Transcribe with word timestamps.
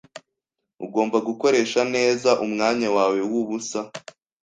Ugomba 0.85 1.17
gukoresha 1.27 1.81
neza 1.95 2.29
umwanya 2.45 2.87
wawe 2.97 3.19
wubusa. 3.29 3.79